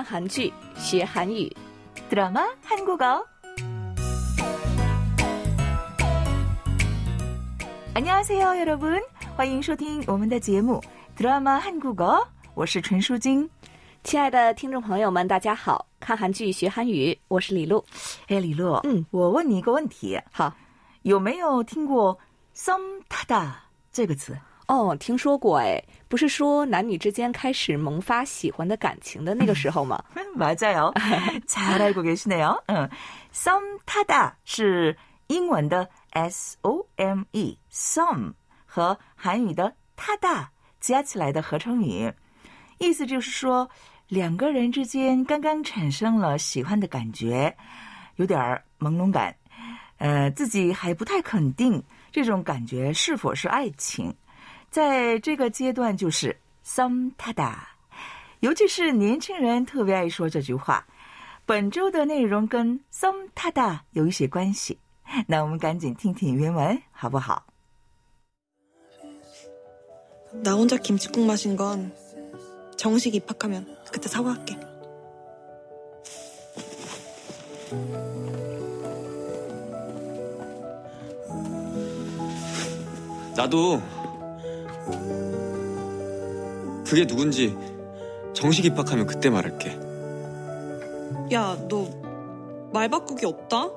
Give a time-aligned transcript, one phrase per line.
[0.00, 1.54] 看韩剧学韩语，
[2.08, 3.24] 드라마 한국어.
[7.94, 9.00] 안녕하세요, 여러분.
[9.36, 10.82] 欢迎收听我们的节目
[11.16, 12.24] 드라마 한국어.
[12.54, 13.48] 我是陈淑晶。
[14.04, 15.84] 亲爱的听众朋友们，大家好！
[15.98, 17.84] 看韩剧学韩语，我是李璐。
[18.28, 20.54] 哎，李璐，嗯，我问你一个问题，好
[21.02, 22.16] 有没有听过
[22.54, 23.48] “some tada”
[23.90, 24.38] 这个词？
[24.68, 30.02] 哦，听说过哎， 不是说男女之间开始萌发喜欢的感情的那个时候吗？
[30.36, 30.92] 맞아요.
[31.46, 32.60] 잘 알고 계시네요.
[32.68, 32.88] 응.
[33.32, 34.96] some 타다 是
[35.28, 40.46] 英文的 S O M E some 和韩语的 tada
[40.80, 42.12] 加起来的合成语，
[42.78, 43.68] 意思就是说
[44.08, 47.56] 两个人之间刚刚产生了喜欢的感觉，
[48.16, 49.34] 有点儿朦胧感，
[49.98, 51.82] 呃，自己还不太肯定
[52.12, 54.14] 这种感觉是否是爱情，
[54.70, 57.54] 在这个阶段就是 some tada。
[58.40, 60.86] 尤其是年轻人特别爱说这句话。
[61.46, 64.78] 本周的内容跟 some tada 有一些关系，
[65.26, 67.44] 那我们赶紧听听原文好不好？
[70.42, 71.92] 나 혼자 김치국 마신 건
[72.76, 74.58] 정식 입학하면 그때 사과할게.
[83.34, 83.80] 나도
[86.91, 87.57] 그게 누군지
[88.33, 89.79] 정식 입학하면 그때 말할게.
[91.33, 92.01] 야, 너
[92.73, 93.67] 말 바꾸기 없다?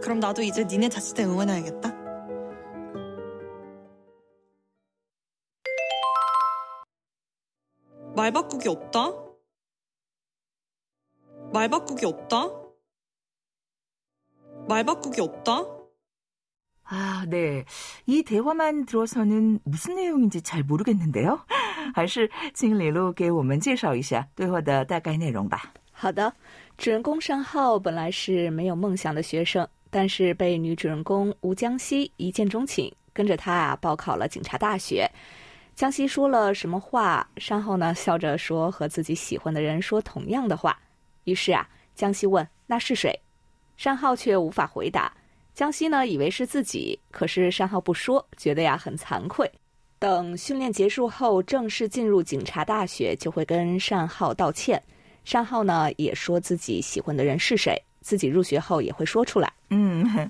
[0.00, 1.92] 그럼 나도 이제 니네 자취대 응원해야겠다.
[8.14, 9.12] 말 바꾸기 없다?
[11.52, 12.50] 말 바꾸기 없다?
[14.68, 15.75] 말 바꾸기 없다?
[16.85, 17.63] 아, 네.
[18.05, 21.39] 이 대화만 들어서는 무슨 내용인지 잘 모르겠는데요.
[21.95, 25.71] 还是请李璐给我们介绍一下对话的大概内容吧。
[25.91, 26.33] 好的，
[26.77, 35.09] 主人公尚浩本来是没有梦想的学生，但是被女主人公吴江西一见钟情，跟着她啊报考了警察大学。
[35.73, 40.77] 江西说了什么话，尚浩呢笑着说和自己喜欢的人说同样的话。
[41.23, 43.17] 于是啊，江西问那是谁，
[43.77, 45.11] 尚浩却无法回答。
[45.55, 49.51] 江西呢以为是自己，可是尚浩不说，觉得呀很惭愧。
[49.99, 54.81] 等训练结束后，正式进入警察大学，就会跟尚浩道歉。
[55.25, 59.51] 尚浩呢也说自己喜欢的人是谁，自己入学后也会说出来。
[59.69, 60.29] 嗯，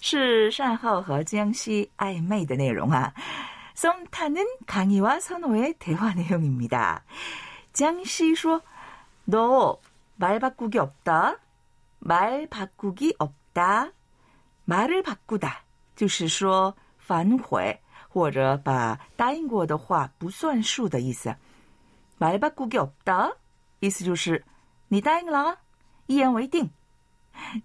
[0.00, 3.12] 是单浩和江西暧昧的内容啊。
[3.74, 7.04] 썸 타는 강희와 선호의 대화 내용입니다.
[7.72, 8.60] 江西说：“
[9.24, 9.78] 너
[10.16, 11.36] 말 바꾸기 없다.
[11.98, 13.92] 말 바꾸기 없다.
[14.66, 21.36] 말을 바꾸다 就是说反悔或者把答应过的话不算数的意思。
[22.18, 23.36] 말 바꾸기 없다
[23.80, 24.44] 意思就是
[24.88, 25.58] 你答应了，
[26.06, 26.70] 一言为定。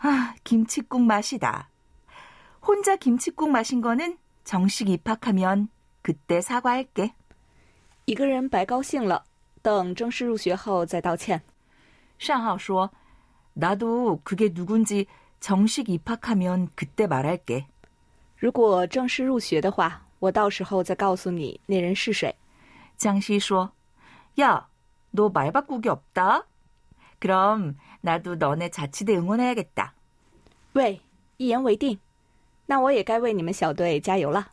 [0.00, 1.70] 아, 김치국 마시다.
[2.66, 5.68] 혼자 김치국 마신 거는 정식 입학하면
[6.02, 7.12] 그때 사과할게.
[8.06, 9.24] 一个人白高兴了，
[9.62, 11.42] 等正式入学后再道歉。
[12.18, 12.90] 单浩说：“
[13.54, 15.06] 나도 그게 누군지
[15.40, 17.66] 정식 입학하면 그때 말할게.
[18.36, 22.34] 如果正式入学的话，我到时候再告诉你那人是谁。
[22.96, 23.70] 江西说：“
[24.40, 24.68] 야,
[25.10, 26.46] 너 말 바꾸기 없다.
[27.20, 29.94] 그럼 나도 너네 자치대 응원해야겠다.
[30.74, 31.00] 喂，
[31.38, 31.98] 一言为定，
[32.66, 34.52] 那我也该为你们小队加油了。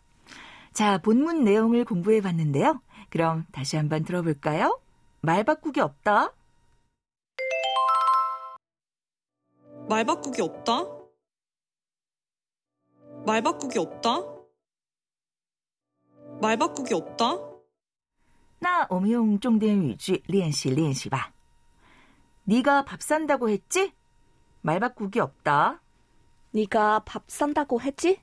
[0.73, 2.81] 자, 본문 내용을 공부해 봤는데요.
[3.09, 4.79] 그럼 다시 한번 들어볼까요?
[5.21, 6.33] 말 바꾸기 없다.
[9.87, 10.85] 말 바꾸기 없다?
[13.25, 14.21] 말 바꾸기 없다?
[16.41, 17.37] 말 바꾸기 없다?
[18.59, 21.33] 那我们用重点语句练习练习吧。
[22.47, 23.93] 네가 밥 산다고 했지?
[24.61, 25.81] 말 바꾸기 없다.
[26.51, 28.21] 네가 밥 산다고 했지?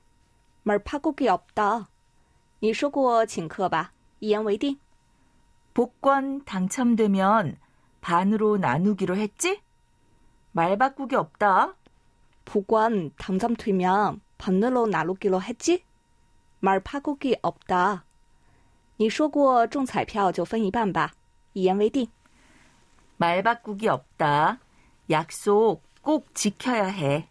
[0.63, 1.87] 말 바꾸기 없다.
[2.59, 4.77] 你说过请客吧，一言为定。
[5.73, 7.57] 복권 당첨되면
[8.01, 9.61] 반으로 나누기로 했지?
[10.51, 11.75] 말 바꾸기 없다.
[12.45, 15.83] 복권 당첨되면 반으로 나누기로 했지?
[16.59, 18.03] 말 바꾸기 없다.
[18.97, 21.13] 你说过中彩票就分一半吧，
[21.53, 22.07] 一言为定。
[23.17, 24.59] 말 바꾸기 없다.
[25.09, 27.27] 약속 꼭 지켜야 해.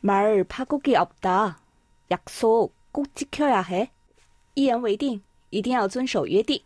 [0.00, 1.58] 말 바꾸기 없다.
[2.10, 3.90] 약속 꼭 지켜야 해.
[4.54, 6.62] 一言为定，一定要遵守约定。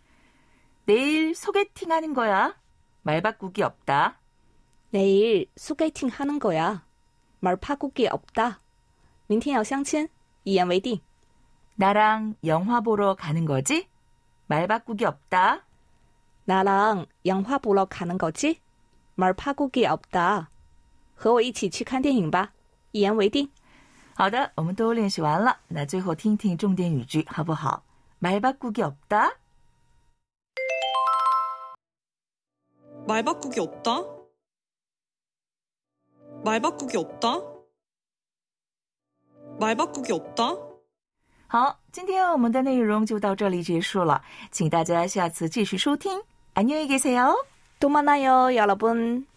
[0.86, 2.56] 내일 소개팅 하는 거야.
[3.02, 4.18] 말 바꾸기 없다.
[4.90, 6.84] 내일 소개팅 하는 거야.
[7.40, 8.60] 말 바꾸기 없다.
[9.26, 10.08] 明天要相亲，
[10.44, 11.00] 一言为定。
[11.76, 13.88] 나랑 영화 보러 가는 거지?
[14.46, 15.64] 말 바꾸기 없다.
[16.44, 18.60] 나랑 영화 보러 가는 거지?
[19.14, 20.48] 말 바꾸기 없다.
[21.14, 22.52] 和我一起去看电影吧，
[22.92, 23.50] 一言为定。
[24.14, 25.58] 好的，我们都练习完了。
[25.68, 27.82] 那最后听听重点语句好不好？
[28.18, 29.36] 말 바꾸기 없다.
[33.06, 34.04] 말 바꾸기 없다.
[36.44, 37.40] 말 바꾸기 없다.
[39.58, 40.56] 말 바꾸기 없다.
[41.46, 46.22] 好，今天我们的内容就到这里结束了，请大家下次继续收听。
[46.57, 47.43] 안녕히 계세요.
[47.81, 49.27] 또 만나요, 여러분.